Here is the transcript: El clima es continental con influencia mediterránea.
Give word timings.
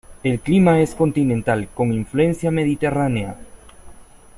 El 0.23 0.39
clima 0.39 0.81
es 0.81 0.95
continental 0.95 1.67
con 1.75 1.93
influencia 1.93 2.49
mediterránea. 2.49 3.35